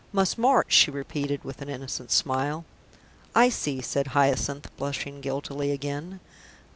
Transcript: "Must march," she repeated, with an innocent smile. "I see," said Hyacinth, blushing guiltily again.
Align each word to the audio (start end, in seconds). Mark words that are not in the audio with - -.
"Must 0.11 0.35
march," 0.39 0.73
she 0.73 0.89
repeated, 0.89 1.43
with 1.43 1.61
an 1.61 1.69
innocent 1.69 2.09
smile. 2.09 2.65
"I 3.35 3.49
see," 3.49 3.81
said 3.83 4.07
Hyacinth, 4.17 4.75
blushing 4.75 5.21
guiltily 5.21 5.69
again. 5.69 6.19